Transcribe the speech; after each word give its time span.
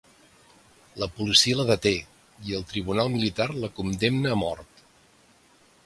La 1.01 1.07
policia 1.17 1.59
la 1.59 1.65
deté 1.71 1.91
i 2.49 2.57
el 2.61 2.65
Tribunal 2.73 3.13
militar 3.17 3.49
la 3.61 3.71
condemna 3.81 4.33
a 4.39 4.43
mort. 4.47 4.85